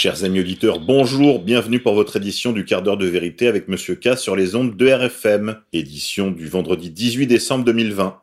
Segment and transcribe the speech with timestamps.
[0.00, 3.96] Chers amis auditeurs, bonjour, bienvenue pour votre édition du quart d'heure de vérité avec Monsieur
[3.96, 8.16] K sur les ondes de RFM, édition du vendredi 18 décembre 2020.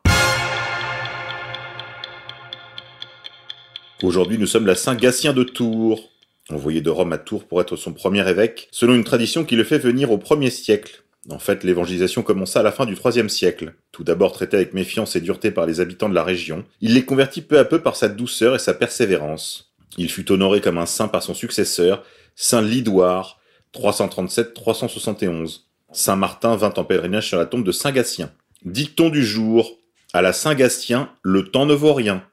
[4.04, 6.14] Aujourd'hui, nous sommes la Saint-Gatien de Tours,
[6.50, 9.66] envoyé de Rome à Tours pour être son premier évêque, selon une tradition qui le
[9.66, 11.04] fait venir au 1er siècle.
[11.30, 13.74] En fait, l'évangélisation commença à la fin du IIIe siècle.
[13.92, 17.04] Tout d'abord traité avec méfiance et dureté par les habitants de la région, il les
[17.04, 19.65] convertit peu à peu par sa douceur et sa persévérance.
[19.98, 22.04] Il fut honoré comme un saint par son successeur,
[22.36, 23.40] Saint Lidoire,
[23.74, 25.62] 337-371.
[25.92, 28.32] Saint Martin vint en pèlerinage sur la tombe de Saint Gatien.
[28.64, 29.78] Dicton du jour.
[30.14, 32.24] À la Saint Gatien, le temps ne vaut rien.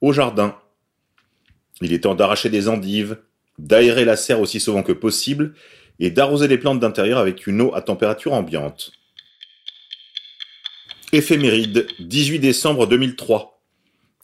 [0.00, 0.56] Au jardin.
[1.80, 3.18] Il est temps d'arracher des endives,
[3.58, 5.54] d'aérer la serre aussi souvent que possible,
[5.98, 8.92] et d'arroser les plantes d'intérieur avec une eau à température ambiante.
[11.12, 13.55] Éphéméride, 18 décembre 2003.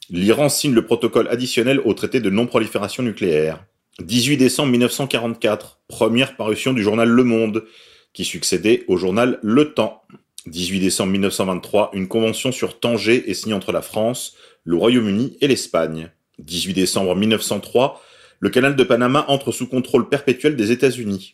[0.09, 3.63] L'Iran signe le protocole additionnel au traité de non-prolifération nucléaire.
[3.99, 7.65] 18 décembre 1944, première parution du journal Le Monde,
[8.11, 10.03] qui succédait au journal Le Temps.
[10.47, 15.47] 18 décembre 1923, une convention sur Tanger est signée entre la France, le Royaume-Uni et
[15.47, 16.11] l'Espagne.
[16.39, 18.01] 18 décembre 1903,
[18.39, 21.31] le canal de Panama entre sous contrôle perpétuel des États-Unis.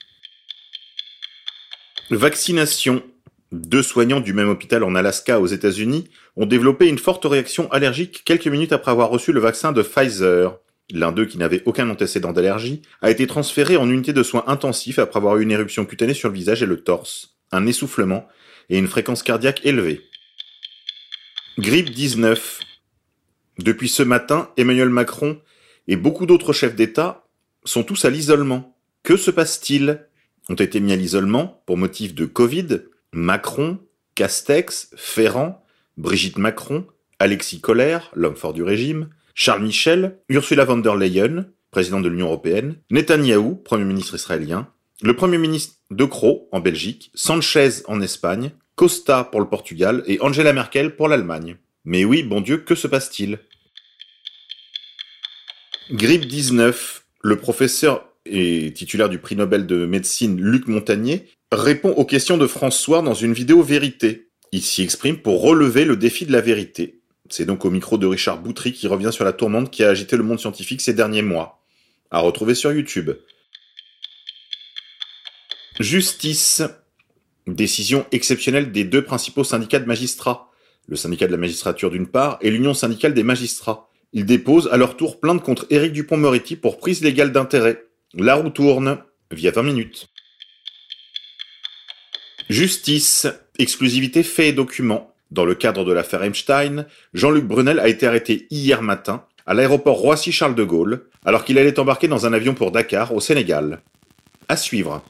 [2.12, 3.04] Vaccination.
[3.52, 8.22] Deux soignants du même hôpital en Alaska aux États-Unis ont développé une forte réaction allergique
[8.24, 10.60] quelques minutes après avoir reçu le vaccin de Pfizer.
[10.92, 15.00] L'un d'eux, qui n'avait aucun antécédent d'allergie, a été transféré en unité de soins intensifs
[15.00, 18.28] après avoir eu une éruption cutanée sur le visage et le torse, un essoufflement
[18.70, 20.02] et une fréquence cardiaque élevée.
[21.58, 22.60] Grippe 19.
[23.60, 25.40] Depuis ce matin, Emmanuel Macron
[25.88, 27.28] et beaucoup d'autres chefs d'État
[27.66, 28.78] sont tous à l'isolement.
[29.04, 30.06] Que se passe-t-il?
[30.50, 32.82] Ont été mis à l'isolement pour motif de Covid,
[33.14, 33.80] Macron,
[34.16, 35.64] Castex, Ferrand,
[35.98, 36.86] Brigitte Macron,
[37.20, 42.28] Alexis Collère, l'homme fort du régime, Charles Michel, Ursula von der Leyen, présidente de l'Union
[42.28, 44.68] européenne, Netanyahou, premier ministre israélien,
[45.02, 50.22] le premier ministre De Croo en Belgique, Sanchez en Espagne, Costa pour le Portugal et
[50.22, 51.58] Angela Merkel pour l'Allemagne.
[51.86, 53.40] Mais oui, bon Dieu, que se passe-t-il?
[55.92, 62.06] Grippe 19, le professeur et titulaire du prix Nobel de médecine Luc Montagnier, répond aux
[62.06, 64.30] questions de François dans une vidéo vérité.
[64.52, 67.02] Il s'y exprime pour relever le défi de la vérité.
[67.30, 70.18] C'est donc au micro de Richard Boutry qui revient sur la tourmente qui a agité
[70.18, 71.64] le monde scientifique ces derniers mois.
[72.12, 73.12] À retrouver sur YouTube.
[75.80, 76.64] Justice.
[77.46, 80.52] Décision exceptionnelle des deux principaux syndicats de magistrats.
[80.88, 83.90] Le syndicat de la magistrature d'une part et l'Union syndicale des magistrats.
[84.12, 87.86] Ils déposent à leur tour plainte contre Éric Dupont-Moretti pour prise légale d'intérêt.
[88.16, 88.98] La roue tourne,
[89.32, 90.10] via 20 minutes.
[92.50, 93.28] Justice,
[93.60, 95.14] exclusivité faits et documents.
[95.30, 99.98] Dans le cadre de l'affaire Einstein, Jean-Luc Brunel a été arrêté hier matin à l'aéroport
[99.98, 103.82] Roissy-Charles de Gaulle, alors qu'il allait embarquer dans un avion pour Dakar, au Sénégal.
[104.48, 105.04] À suivre.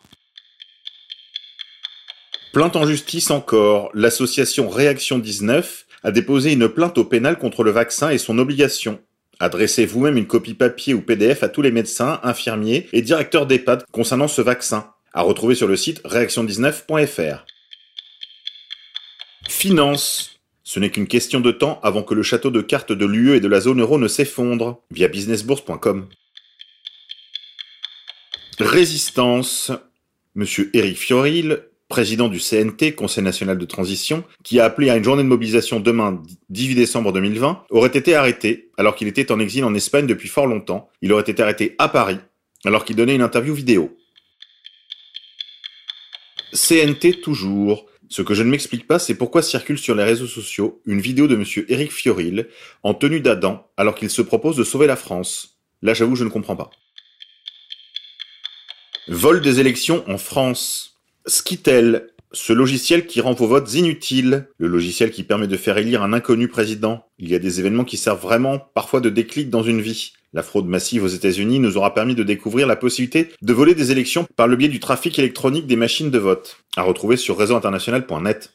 [2.52, 3.90] Plainte en justice encore.
[3.94, 9.00] L'association Réaction 19 a déposé une plainte au pénal contre le vaccin et son obligation.
[9.40, 13.86] Adressez vous-même une copie papier ou PDF à tous les médecins, infirmiers et directeurs d'EHPAD
[13.94, 14.92] concernant ce vaccin.
[15.14, 17.46] À retrouver sur le site réaction19.fr.
[19.48, 20.40] Finance.
[20.64, 23.40] Ce n'est qu'une question de temps avant que le château de cartes de l'UE et
[23.40, 26.08] de la zone euro ne s'effondre via businessbourse.com.
[28.60, 29.72] Résistance.
[30.36, 35.04] Monsieur Éric Fioril, président du CNT, Conseil national de transition, qui a appelé à une
[35.04, 39.66] journée de mobilisation demain, 18 décembre 2020, aurait été arrêté alors qu'il était en exil
[39.66, 40.90] en Espagne depuis fort longtemps.
[41.02, 42.20] Il aurait été arrêté à Paris
[42.64, 43.98] alors qu'il donnait une interview vidéo.
[46.54, 47.86] CNT toujours.
[48.10, 51.28] Ce que je ne m'explique pas, c'est pourquoi circule sur les réseaux sociaux une vidéo
[51.28, 52.48] de monsieur Éric Fioril
[52.82, 55.60] en tenue d'Adam alors qu'il se propose de sauver la France.
[55.82, 56.72] Là, j'avoue, je ne comprends pas.
[59.08, 61.00] Vol des élections en France.
[61.26, 66.04] Skitel, ce logiciel qui rend vos votes inutiles, le logiciel qui permet de faire élire
[66.04, 67.06] un inconnu président.
[67.18, 70.14] Il y a des événements qui servent vraiment parfois de déclic dans une vie.
[70.32, 73.92] La fraude massive aux États-Unis nous aura permis de découvrir la possibilité de voler des
[73.92, 76.58] élections par le biais du trafic électronique des machines de vote.
[76.78, 78.54] À retrouver sur réseauinternational.net.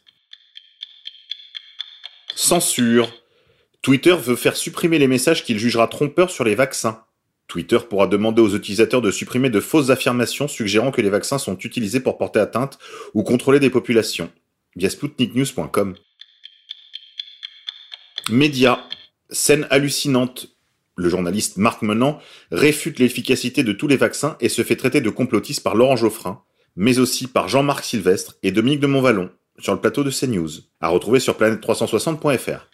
[2.37, 3.11] Censure.
[3.83, 7.05] Twitter veut faire supprimer les messages qu'il jugera trompeurs sur les vaccins.
[7.55, 11.57] Twitter pourra demander aux utilisateurs de supprimer de fausses affirmations suggérant que les vaccins sont
[11.57, 12.81] utilisés pour porter atteinte
[13.15, 14.29] ou contrôler des populations.
[14.75, 15.95] Via sputniknews.com.
[18.29, 18.85] Média.
[19.31, 20.49] Scène hallucinante
[20.97, 22.19] le journaliste Marc Menant
[22.51, 26.43] réfute l'efficacité de tous les vaccins et se fait traiter de complotiste par Laurent Geoffrin,
[26.75, 29.31] mais aussi par Jean-Marc Sylvestre et Dominique de Montvalon,
[29.61, 32.69] sur le plateau de CNews, à retrouver sur planète360.fr.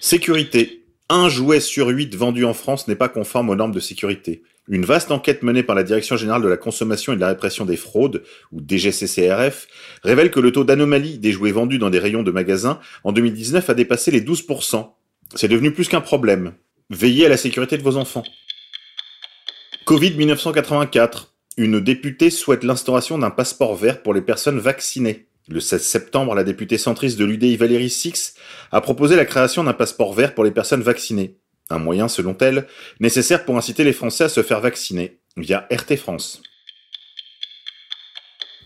[0.00, 0.83] Sécurité.
[1.10, 4.42] Un jouet sur huit vendu en France n'est pas conforme aux normes de sécurité.
[4.68, 7.66] Une vaste enquête menée par la Direction générale de la consommation et de la répression
[7.66, 8.22] des fraudes,
[8.52, 9.66] ou DGCCRF,
[10.02, 13.68] révèle que le taux d'anomalie des jouets vendus dans des rayons de magasins en 2019
[13.68, 14.92] a dépassé les 12%.
[15.34, 16.54] C'est devenu plus qu'un problème.
[16.88, 18.24] Veillez à la sécurité de vos enfants.
[19.84, 21.34] Covid 1984.
[21.58, 25.28] Une députée souhaite l'instauration d'un passeport vert pour les personnes vaccinées.
[25.48, 28.34] Le 16 septembre, la députée centriste de l'UDI Valérie Six
[28.72, 31.36] a proposé la création d'un passeport vert pour les personnes vaccinées.
[31.68, 32.66] Un moyen, selon elle,
[32.98, 36.42] nécessaire pour inciter les Français à se faire vacciner, via RT France.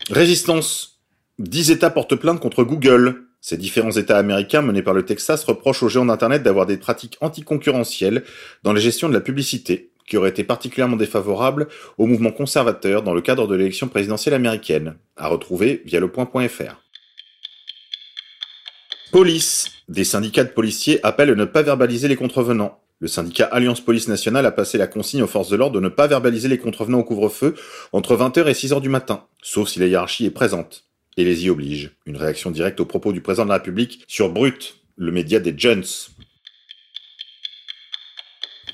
[0.09, 1.01] Résistance.
[1.37, 3.25] Dix États portent plainte contre Google.
[3.41, 7.17] Ces différents États américains menés par le Texas reprochent aux géants d'Internet d'avoir des pratiques
[7.21, 8.23] anticoncurrentielles
[8.63, 11.67] dans la gestion de la publicité, qui auraient été particulièrement défavorables
[11.97, 16.81] au mouvement conservateur dans le cadre de l'élection présidentielle américaine, à retrouver via le point.fr.
[19.11, 19.71] Police.
[19.87, 22.79] Des syndicats de policiers appellent à ne pas verbaliser les contrevenants.
[22.99, 25.89] Le syndicat Alliance Police Nationale a passé la consigne aux forces de l'ordre de ne
[25.89, 27.55] pas verbaliser les contrevenants au couvre-feu
[27.91, 30.85] entre 20h et 6h du matin, sauf si la hiérarchie est présente.
[31.17, 31.91] Et les y oblige.
[32.05, 35.53] Une réaction directe aux propos du président de la République sur Brut, le média des
[35.57, 35.83] Jones.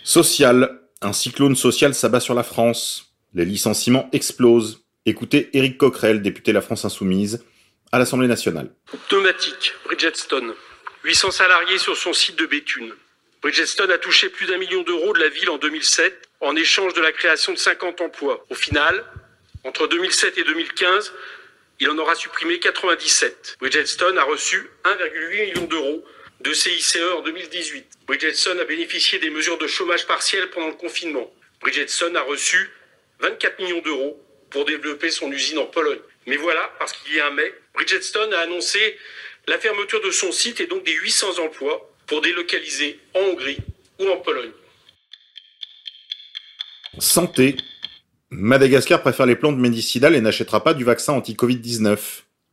[0.04, 0.85] Social.
[1.02, 3.14] Un cyclone social s'abat sur la France.
[3.34, 4.86] Les licenciements explosent.
[5.06, 7.44] Écoutez Éric Coquerel, député de la France Insoumise,
[7.92, 8.72] à l'Assemblée nationale.
[8.94, 10.54] Automatique, Bridgestone.
[11.04, 12.94] 800 salariés sur son site de Béthune.
[13.42, 17.02] Bridgestone a touché plus d'un million d'euros de la ville en 2007 en échange de
[17.02, 18.44] la création de 50 emplois.
[18.50, 19.04] Au final,
[19.64, 21.14] entre 2007 et 2015,
[21.80, 23.58] il en aura supprimé 97.
[23.60, 26.04] Bridgestone a reçu 1,8 million d'euros
[26.42, 27.86] de CICE en 2018.
[28.08, 31.32] Bridgestone a bénéficié des mesures de chômage partiel pendant le confinement.
[31.62, 32.70] Bridgestone a reçu
[33.20, 36.00] 24 millions d'euros pour développer son usine en Pologne.
[36.28, 38.98] Mais voilà, parce qu'il y a un mais, Bridgestone a annoncé
[39.48, 43.58] la fermeture de son site et donc des 800 emplois pour délocaliser en Hongrie
[44.00, 44.52] ou en Pologne.
[47.00, 47.58] Santé.
[48.32, 51.98] Madagascar préfère les plantes médicinales et n'achètera pas du vaccin anti-Covid-19.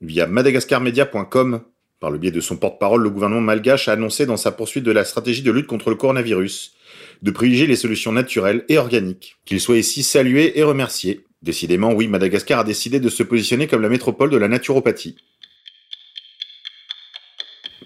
[0.01, 1.65] Via madagascarmedia.com,
[2.03, 4.91] par le biais de son porte-parole, le gouvernement malgache a annoncé dans sa poursuite de
[4.91, 6.75] la stratégie de lutte contre le coronavirus
[7.23, 9.37] de privilégier les solutions naturelles et organiques.
[9.45, 11.25] Qu'il soit ici salué et remercié.
[11.43, 15.15] Décidément, oui, Madagascar a décidé de se positionner comme la métropole de la naturopathie.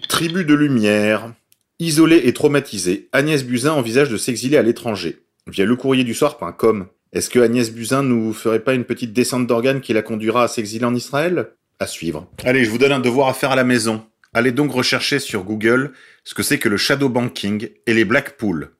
[0.09, 1.35] Tribu de lumière.
[1.77, 5.19] Isolée et traumatisée, Agnès Buzyn envisage de s'exiler à l'étranger.
[5.45, 6.87] Via lecourrierdusoir.com.
[7.13, 10.47] Est-ce que Agnès Buzyn nous ferait pas une petite descente d'organes qui la conduira à
[10.47, 11.51] s'exiler en Israël?
[11.85, 12.27] Suivre.
[12.43, 14.03] Allez, je vous donne un devoir à faire à la maison.
[14.33, 15.93] Allez donc rechercher sur Google
[16.23, 18.71] ce que c'est que le shadow banking et les black pools.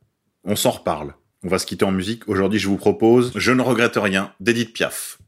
[0.43, 1.13] On s'en reparle.
[1.43, 2.27] On va se quitter en musique.
[2.27, 5.19] Aujourd'hui, je vous propose Je ne regrette rien d'Edith Piaf.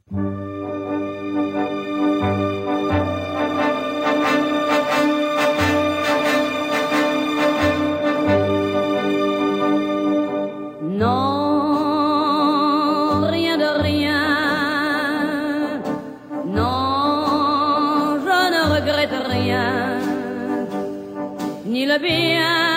[21.89, 22.68] love you.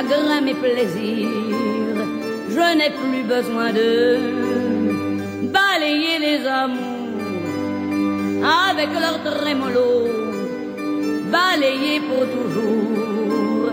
[0.00, 1.28] Chagrins, mes plaisirs.
[2.48, 4.18] Je n'ai plus besoin de
[5.52, 6.88] balayer les amours
[8.68, 10.08] avec leur trémolo,
[11.30, 13.72] balayer pour toujours.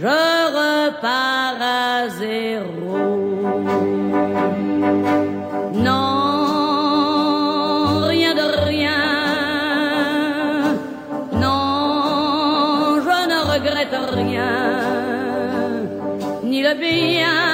[0.00, 0.18] Je
[0.58, 2.96] repars à zéro.
[5.86, 6.46] Non,
[8.14, 9.04] rien de rien.
[11.32, 14.85] Non, je ne regrette rien,
[16.74, 17.45] bien.